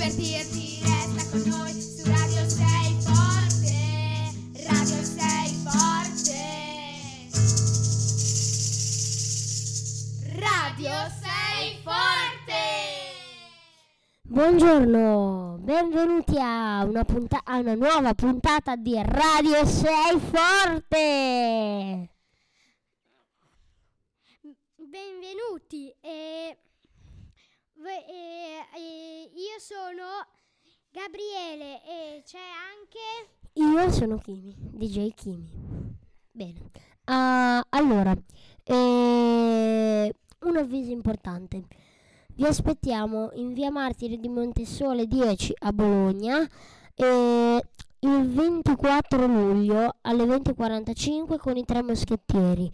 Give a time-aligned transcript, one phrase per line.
[0.00, 4.32] divertirti, resta con noi su Radio 6 Forte.
[4.64, 6.40] Radio 6 Forte.
[10.38, 10.90] Radio
[11.20, 12.62] 6 Forte.
[14.22, 22.08] Buongiorno, benvenuti a una, punta- a una nuova puntata di Radio 6 Forte.
[24.76, 26.56] Benvenuti, e,
[27.82, 30.04] ve- e- e io sono
[30.90, 33.38] Gabriele e c'è anche...
[33.54, 35.50] Io sono Kimi, DJ Kimi.
[36.32, 36.70] Bene,
[37.04, 38.14] Ah, allora,
[38.62, 41.62] eh, un avviso importante.
[42.34, 46.48] Vi aspettiamo in via Martiri di Montesole 10 a Bologna
[46.94, 47.62] eh,
[47.98, 52.70] il 24 luglio alle 20.45 con i tre moschettieri.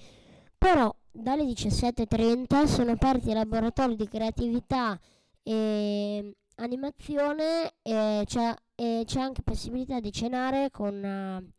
[0.58, 4.98] Però dalle 17.30 sono aperti i laboratori di creatività
[5.42, 11.53] e animazione e c'è, e c'è anche possibilità di cenare con,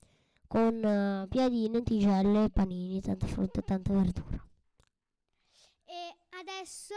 [0.48, 4.46] con eh, piadine, tigelle, panini, tanta frutta e tanta verdura.
[5.86, 6.96] E adesso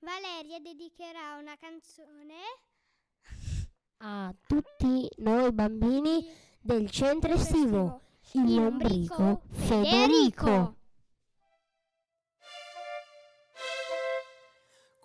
[0.00, 2.34] Valeria dedicherà una canzone
[4.02, 6.26] A tutti noi bambini
[6.58, 8.00] del centro estivo,
[8.32, 10.79] il lombrico Federico.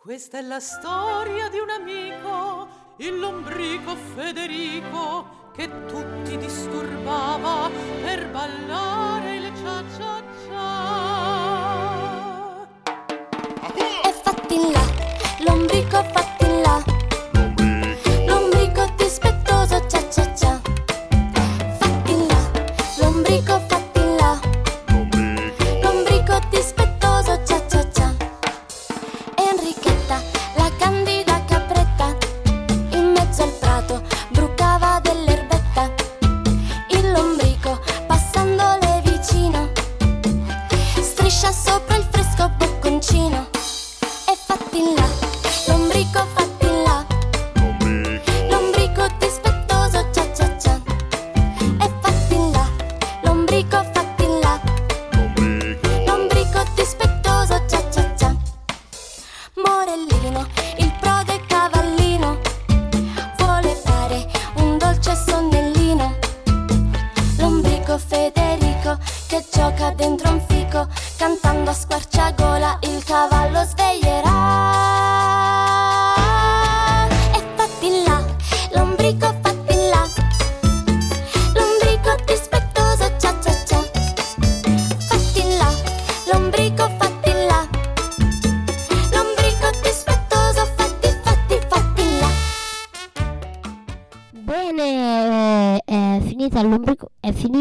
[0.06, 2.68] Questa è la storia di un amico,
[2.98, 7.72] il lombrico Federico, che tutti disturbava
[8.04, 9.35] per ballare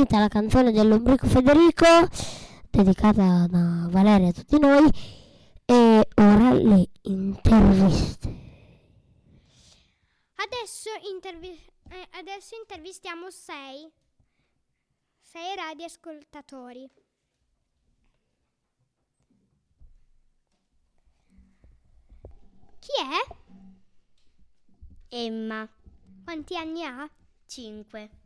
[0.05, 1.87] finita la canzone del lombrico Federico,
[2.71, 4.89] dedicata da Valeria a tutti noi.
[5.65, 8.43] E ora le interviste.
[10.35, 13.91] Adesso, intervi- eh, adesso intervistiamo sei,
[15.23, 16.91] sei radioascoltatori.
[22.79, 23.35] Chi è?
[25.09, 25.67] Emma,
[26.25, 27.09] Quanti anni ha?
[27.47, 28.24] 5.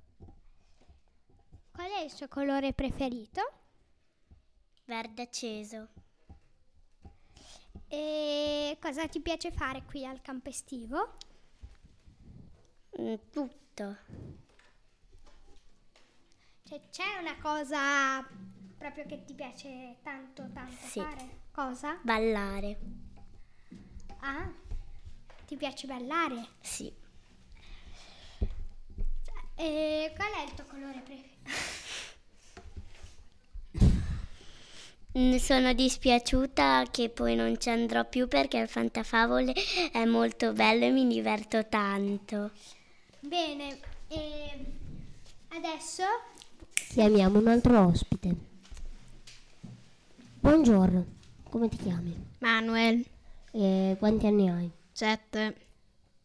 [1.79, 3.41] Qual è il suo colore preferito?
[4.87, 5.87] Verde acceso.
[7.87, 11.15] E cosa ti piace fare qui al campo estivo?
[13.01, 13.97] Mm, Tutto.
[16.65, 18.27] Cioè, c'è una cosa
[18.77, 20.99] proprio che ti piace tanto, tanto Sì.
[20.99, 21.43] fare?
[21.53, 22.01] Cosa?
[22.03, 22.79] Ballare.
[24.19, 24.53] Ah,
[25.47, 26.45] ti piace ballare?
[26.61, 26.93] Sì.
[29.61, 31.37] E qual è il tuo colore preferito?
[33.79, 35.08] Mm,
[35.39, 39.53] Sono dispiaciuta che poi non ci andrò più perché il fantafavole
[39.91, 42.53] è molto bello e mi diverto tanto.
[43.19, 44.65] Bene, e
[45.49, 46.05] adesso
[46.91, 48.33] Chiamiamo un altro ospite.
[50.39, 51.05] Buongiorno,
[51.51, 52.15] come ti chiami?
[52.39, 53.05] Manuel,
[53.51, 54.71] E quanti anni hai?
[54.93, 55.57] 7,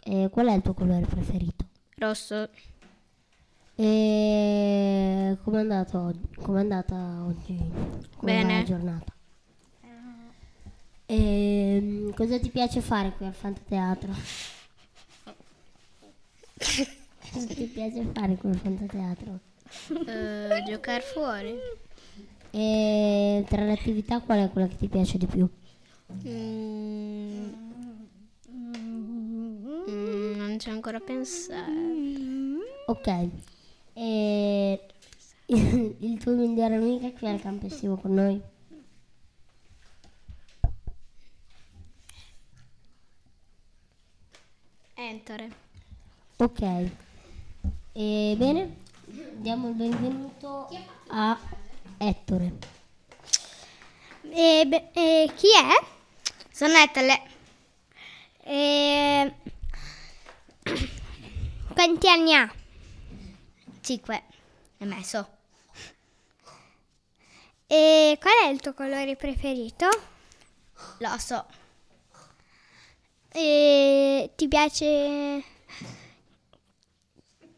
[0.03, 1.65] E qual è il tuo colore preferito?
[1.97, 2.47] rosso,
[3.75, 6.27] E com'è andato oggi?
[6.41, 7.57] Com'è andata oggi?
[8.17, 8.57] Com'è Bene.
[8.57, 9.11] la giornata?
[11.05, 14.13] E cosa ti piace fare qui al Fantateatro?
[17.31, 19.39] cosa ti piace fare qui al Fantateatro?
[20.05, 21.55] eh, giocare fuori.
[22.51, 25.47] E tra le attività qual è quella che ti piace di più?
[26.25, 27.53] Mm,
[28.49, 31.71] mm, non non ci ho ancora pensato.
[32.87, 33.07] Ok.
[33.93, 34.87] E
[35.45, 38.41] il, tuo migliore amico è qui al campo estivo con noi.
[44.95, 45.51] Entore.
[46.37, 46.61] Ok.
[47.91, 50.69] E bene, diamo il benvenuto
[51.07, 51.37] a
[51.97, 52.53] Ettore.
[54.23, 55.85] E, beh, e chi è?
[56.51, 57.21] Sono Ettore.
[58.43, 59.33] E...
[61.73, 62.62] Quanti anni ha?
[63.83, 64.23] Cinque.
[64.77, 65.27] E messo.
[67.67, 69.87] E qual è il tuo colore preferito?
[70.99, 71.45] Lo so.
[73.29, 75.43] E ti piace...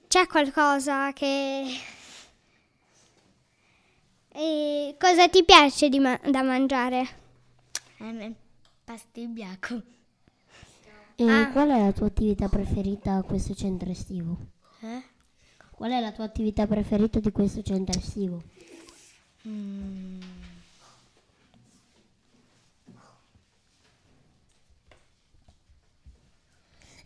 [0.08, 1.80] C'è qualcosa che...
[4.30, 7.08] E cosa ti piace di ma- da mangiare?
[7.98, 8.32] È
[8.84, 9.82] pastil bianco.
[11.16, 11.50] E Ah.
[11.52, 14.38] qual è la tua attività preferita a questo centro estivo?
[14.82, 15.04] Eh?
[15.76, 18.42] Qual è la tua attività preferita di questo centro estivo?
[19.48, 20.20] Mm.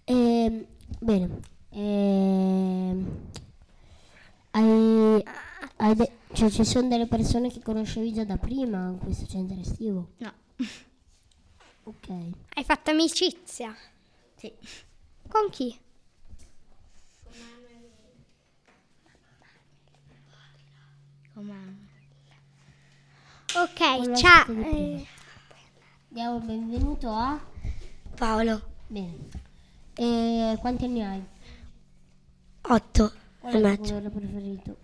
[0.05, 0.65] Ehm,
[0.99, 1.39] bene.
[1.71, 3.05] Ehm,
[4.51, 5.23] hai,
[5.77, 9.59] hai de- cioè, ci sono delle persone che conoscevi già da prima in questo centro
[9.59, 10.09] estivo?
[10.17, 10.31] No.
[11.83, 12.07] Ok.
[12.53, 13.75] Hai fatto amicizia?
[14.35, 14.51] Sì.
[15.27, 15.75] Con chi?
[21.39, 21.55] Come...
[23.55, 24.45] Ok, ciao.
[24.61, 25.05] eh,
[26.09, 27.39] Diamo il benvenuto a...
[28.13, 28.61] Paolo.
[28.87, 29.15] Bene.
[29.93, 31.23] E quanti anni hai?
[32.63, 33.13] Otto.
[33.39, 34.77] Qual è il tuo colore preferito?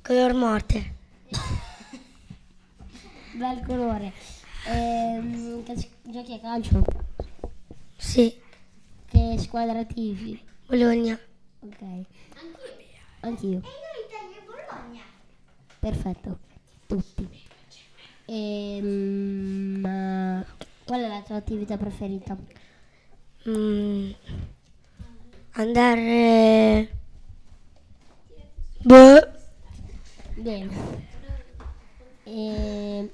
[0.00, 0.94] Color morte.
[3.36, 4.12] Bel colore.
[4.68, 6.82] Ehm, che giochi a calcio?
[7.94, 8.34] Sì.
[9.04, 10.42] Che squadra tifi?
[10.66, 11.20] Bologna.
[11.60, 12.04] Ok.
[13.20, 13.60] Anch'io.
[15.78, 16.38] Perfetto.
[16.86, 17.28] Tutti.
[18.26, 20.44] Ehm, ma
[20.84, 22.36] qual è la tua attività preferita?
[23.48, 24.10] Mm.
[25.52, 26.88] Andare...
[28.82, 29.28] Boh.
[30.36, 30.70] Bene.
[32.24, 33.08] Ehm,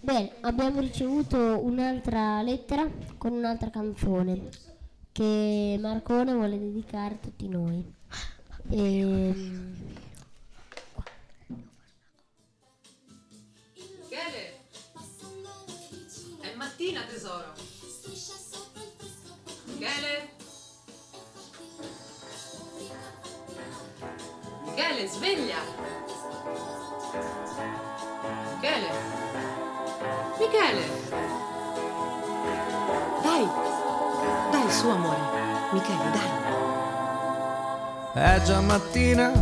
[0.00, 4.48] bene, abbiamo ricevuto un'altra lettera con un'altra canzone
[5.12, 7.84] che Marcone vuole dedicare a tutti noi.
[8.70, 9.74] Ehm,
[16.88, 17.44] mattina, tesoro.
[19.66, 20.28] Michele?
[24.64, 25.60] Michele, sveglia!
[28.54, 28.90] Michele!
[30.38, 30.84] Michele!
[33.22, 33.48] Dai!
[34.50, 35.20] Dai, su, amore.
[35.72, 36.30] Michele, dai.
[38.14, 39.32] È già mattina,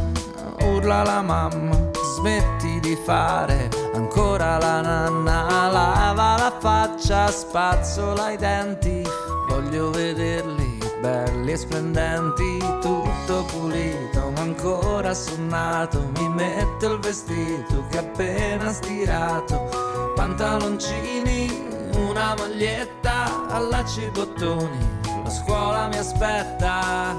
[0.62, 9.02] urla la mamma, smetti di fare ancora la nanna, lava la faccia, spazzola i denti,
[9.48, 17.98] voglio vederli belli e splendenti, tutto pulito ma ancora sonnato, mi metto il vestito che
[17.98, 27.14] appena stirato, pantaloncini, una maglietta, allacci i bottoni, la scuola mi aspetta.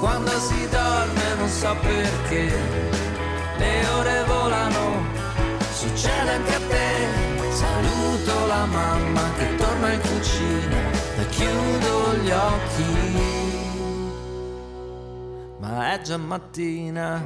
[0.00, 2.52] Quando si dorme non so perché
[3.56, 4.24] le ore
[6.02, 7.52] succede anche a te.
[7.52, 13.20] Saluto la mamma che torna in cucina e chiudo gli occhi.
[15.60, 17.24] Ma è già mattina.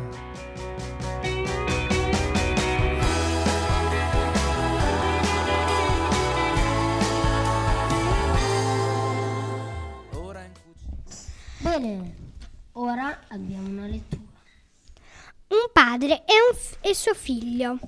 [10.12, 11.78] Ora in cucina.
[11.78, 12.14] bene,
[12.72, 14.24] ora abbiamo una lettura.
[15.48, 17.78] Un padre e, un f- e suo figlio.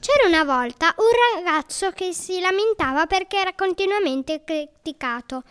[0.00, 5.42] C'era una volta un ragazzo che si lamentava perché era continuamente criticato.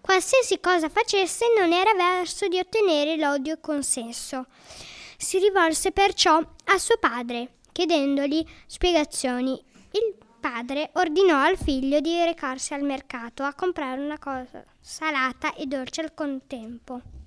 [0.00, 4.46] Qualsiasi cosa facesse non era verso di ottenere l'odio e consenso.
[5.16, 9.62] Si rivolse perciò a suo padre, chiedendogli spiegazioni.
[9.92, 15.66] Il padre ordinò al figlio di recarsi al mercato a comprare una cosa salata e
[15.66, 17.21] dolce al contempo.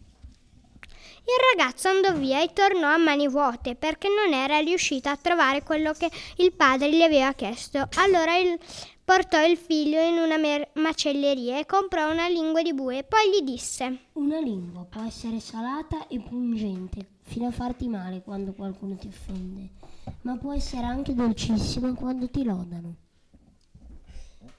[1.27, 5.63] Il ragazzo andò via e tornò a mani vuote perché non era riuscito a trovare
[5.63, 7.87] quello che il padre gli aveva chiesto.
[7.95, 8.59] Allora il-
[9.03, 13.03] portò il figlio in una mer- macelleria e comprò una lingua di bue.
[13.03, 18.53] Poi gli disse: Una lingua può essere salata e pungente fino a farti male quando
[18.53, 19.69] qualcuno ti offende,
[20.21, 22.95] ma può essere anche dolcissima quando ti lodano.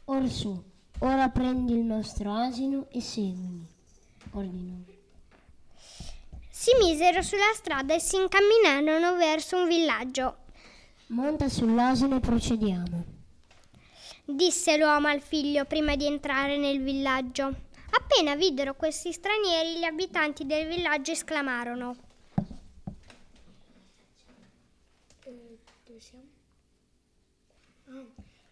[0.06, 0.60] Orsù,
[0.98, 3.64] ora prendi il nostro asino e seguimi.
[4.32, 4.94] ordinò.
[6.66, 10.38] Si misero sulla strada e si incamminarono verso un villaggio.
[11.10, 13.04] Monta sull'asino e procediamo.
[14.24, 17.54] Disse l'uomo al figlio prima di entrare nel villaggio.
[17.90, 21.96] Appena videro questi stranieri, gli abitanti del villaggio esclamarono.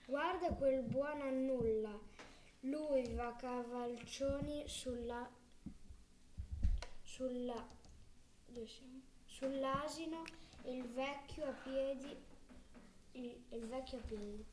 [0.07, 1.99] Guarda quel buon a nulla.
[2.61, 5.29] Lui va a cavalcioni sulla
[7.03, 7.83] sulla?
[9.27, 10.23] Sull'asino
[10.63, 12.33] e il vecchio a piedi
[13.15, 14.45] il, il vecchio a piedi.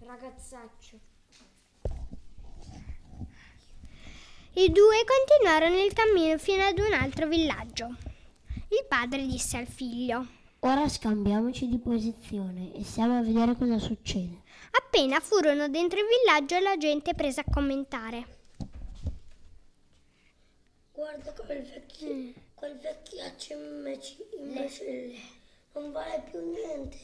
[0.00, 0.98] Ragazzaccio.
[4.54, 7.94] I due continuarono il cammino fino ad un altro villaggio.
[8.68, 10.26] Il padre disse al figlio.
[10.60, 14.42] Ora scambiamoci di posizione e stiamo a vedere cosa succede.
[14.70, 18.26] Appena furono dentro il villaggio, la gente prese a commentare.
[20.92, 22.32] Guarda quel vecchio,
[22.66, 25.18] quel vecchiaccio imbeci- imbecille.
[25.74, 26.98] Non vale più niente.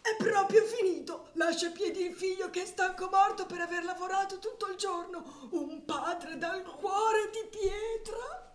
[0.00, 1.28] È proprio finito.
[1.34, 5.48] Lascia a piedi il figlio che è stanco morto per aver lavorato tutto il giorno.
[5.52, 8.54] Un padre dal cuore di pietra.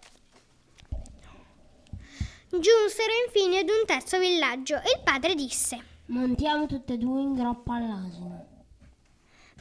[2.50, 5.82] Giunsero infine ad un terzo villaggio e il padre disse.
[6.08, 8.53] Montiamo tutte e due in groppa all'asino.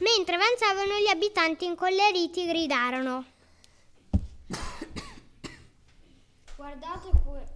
[0.03, 3.25] Mentre avanzavano gli abitanti incolleriti gridarono.
[6.57, 7.47] Guardate que-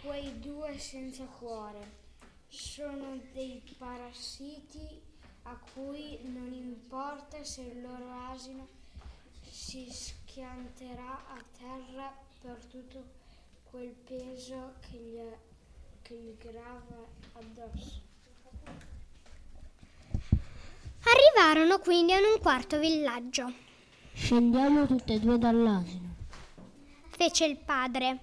[0.00, 2.06] quei due senza cuore.
[2.48, 4.98] Sono dei parassiti
[5.42, 8.66] a cui non importa se il loro asino
[9.50, 13.04] si schianterà a terra per tutto
[13.70, 15.20] quel peso che gli,
[16.00, 18.07] che gli grava addosso.
[21.04, 23.52] Arrivarono quindi a un quarto villaggio.
[24.12, 26.14] Scendiamo tutte e due dall'asino.
[27.10, 28.18] Fece il padre.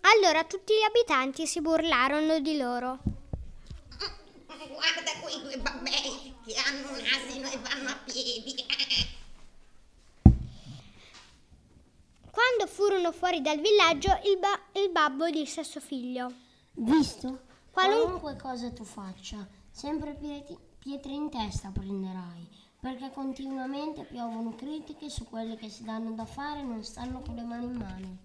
[0.00, 2.98] Allora tutti gli abitanti si burlarono di loro.
[4.68, 8.64] Guarda quei due babbei che hanno un asino e vanno a piedi.
[12.30, 16.32] Quando furono fuori dal villaggio, il, ba- il babbo disse a suo figlio.
[16.72, 17.42] Visto?
[17.70, 22.44] Qualun- Qualunque cosa tu faccia, sempre pieti- pietre in testa prenderai,
[22.80, 27.36] perché continuamente piovono critiche su quelli che si danno da fare e non stanno con
[27.36, 28.16] le mani in mano.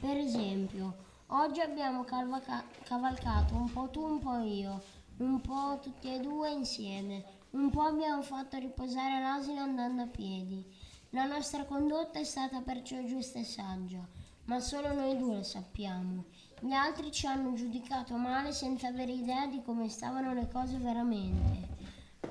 [0.00, 0.96] Per esempio,
[1.28, 4.82] oggi abbiamo calvaca- cavalcato un po' tu, un po' io,
[5.18, 10.64] un po' tutti e due insieme, un po' abbiamo fatto riposare l'asino andando a piedi.
[11.10, 14.04] La nostra condotta è stata perciò giusta e saggia,
[14.46, 16.24] ma solo noi due lo sappiamo.
[16.58, 21.68] Gli altri ci hanno giudicato male senza avere idea di come stavano le cose veramente.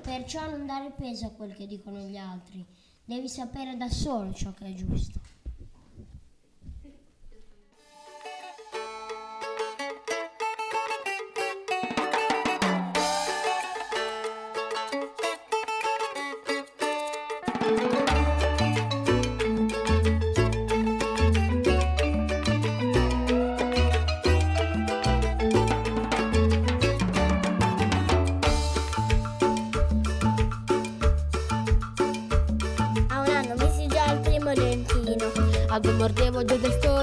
[0.00, 2.64] Perciò non dare peso a quel che dicono gli altri.
[3.04, 5.20] Devi sapere da solo ciò che è giusto.
[35.78, 36.95] Dentino Ad un mordevo già del stotechino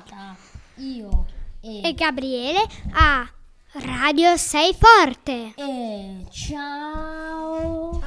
[0.00, 0.36] puntata
[0.76, 1.26] io
[1.60, 2.60] e, E Gabriele
[2.92, 3.28] a
[3.72, 5.52] Radio Sei Forte.
[5.56, 8.00] e ciao.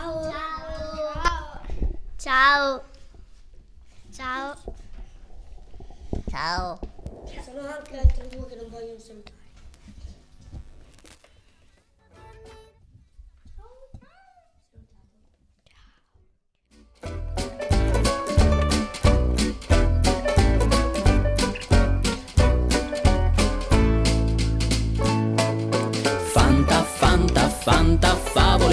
[2.17, 2.83] Ciao
[4.11, 4.55] Ciao
[6.29, 6.79] Ciao.
[7.27, 8.99] Ci sono anche altre due che non vogliono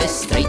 [0.07, 0.41] salutare.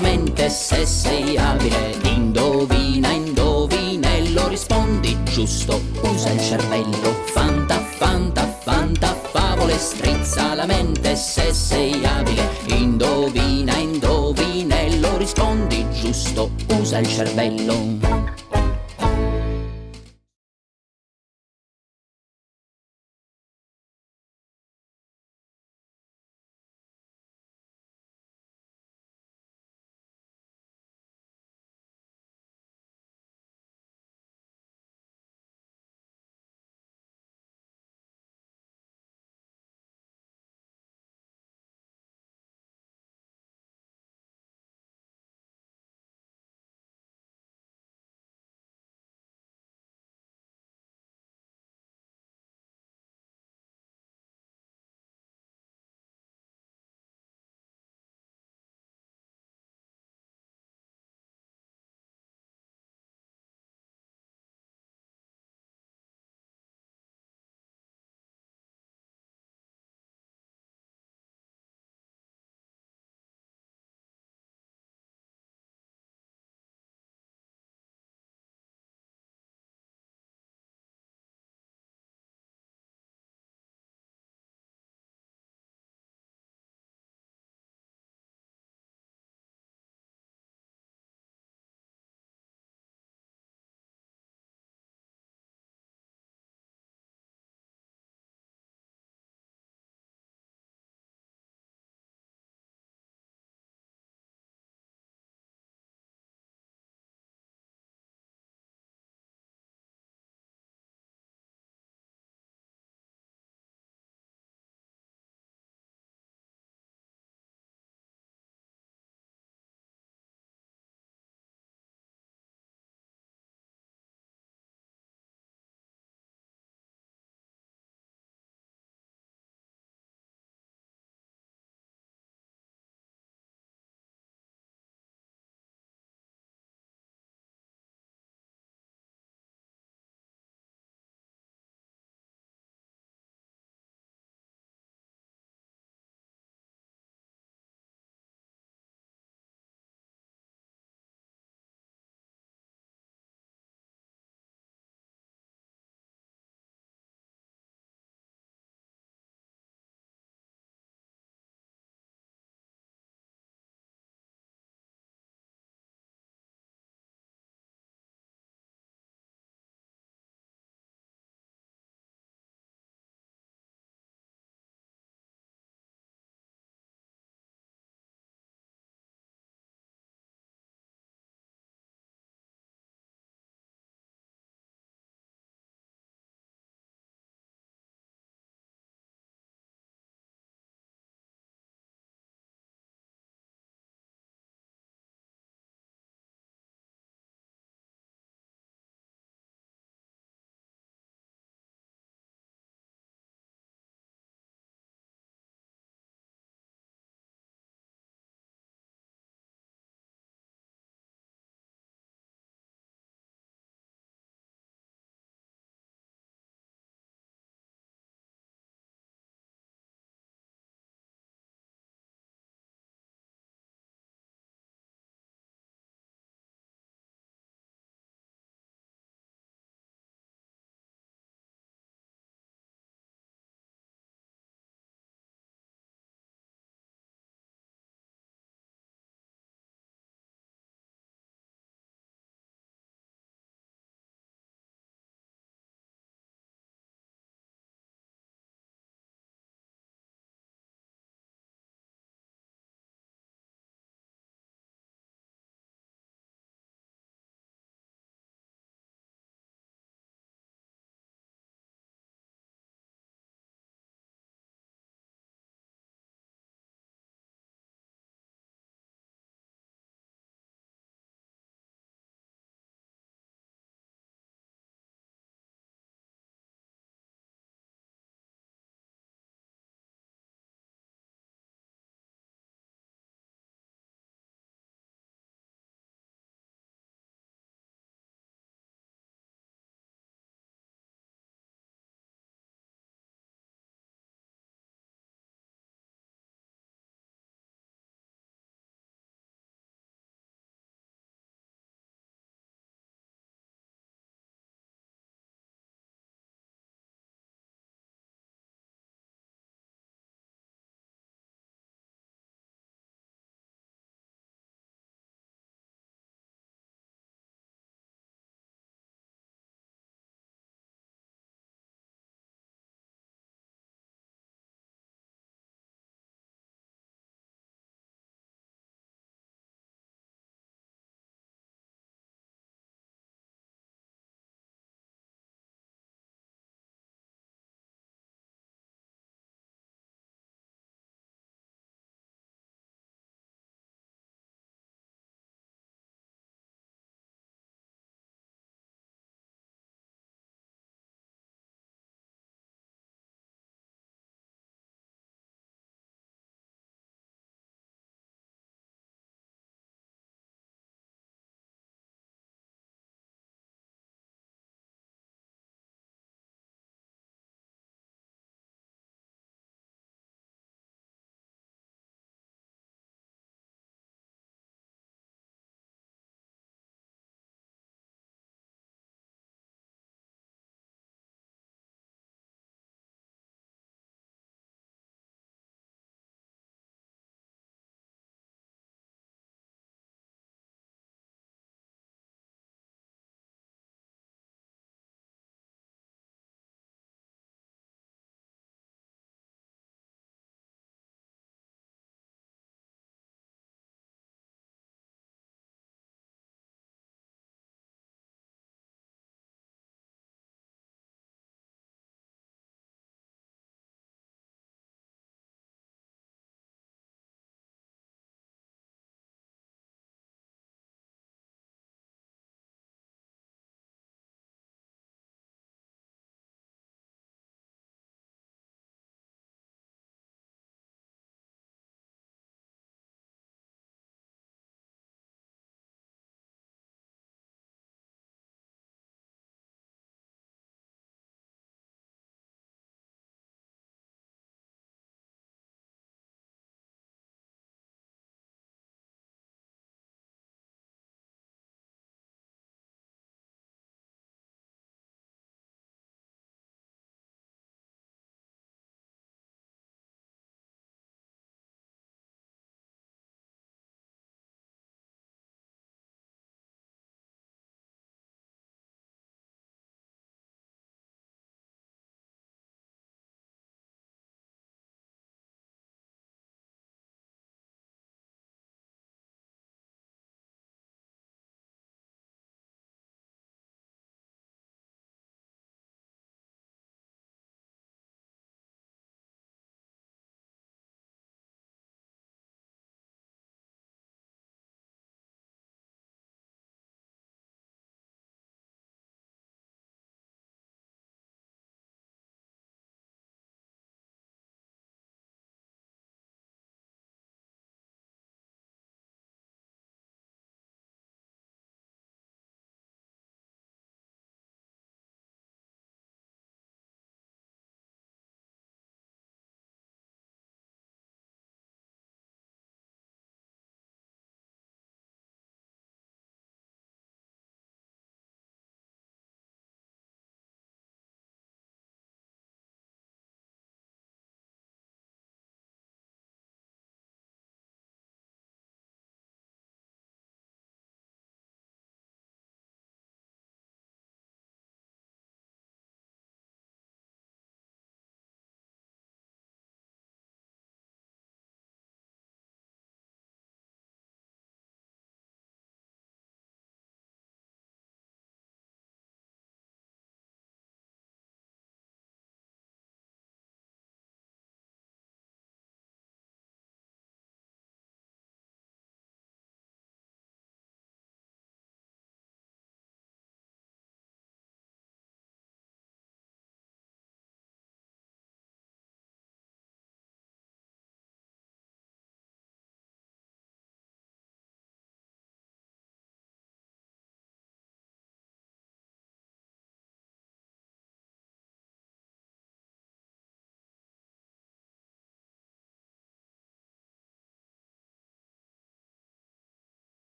[0.00, 1.94] mente se sei abile.
[2.04, 7.12] Indovina, indovinello, rispondi giusto, usa il cervello.
[7.32, 12.48] Fanta, fanta, fanta, favole, strizza la mente se sei abile.
[12.66, 18.45] Indovina, indovinello, rispondi giusto, usa il cervello.